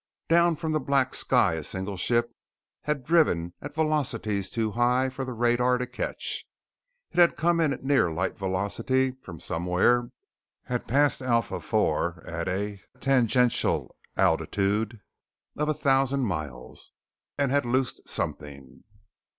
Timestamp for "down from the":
0.29-0.79